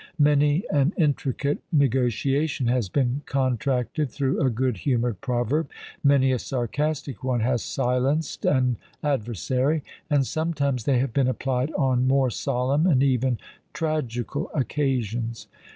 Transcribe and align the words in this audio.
Many 0.17 0.63
an 0.71 0.93
intricate 0.97 1.59
negotiation 1.71 2.65
has 2.65 2.89
been 2.89 3.21
contracted 3.27 4.09
through 4.09 4.41
a 4.41 4.49
good 4.49 4.77
humoured 4.77 5.21
proverb, 5.21 5.69
many 6.03 6.31
a 6.31 6.39
sarcastic 6.39 7.23
one 7.23 7.41
has 7.41 7.61
silenced 7.61 8.43
an 8.43 8.77
adversary; 9.03 9.83
and 10.09 10.25
sometimes 10.25 10.85
they 10.85 10.97
have 10.97 11.13
been 11.13 11.27
applied 11.27 11.71
on 11.73 12.07
more 12.07 12.31
solemn, 12.31 12.87
and 12.87 13.03
even 13.03 13.37
tragical 13.73 14.49
occasions. 14.55 15.45